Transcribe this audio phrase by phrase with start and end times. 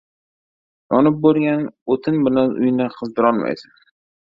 [0.93, 1.63] •Yonib bo‘lgan
[1.97, 3.83] o‘tin bilan uyni qizdirolmaysan.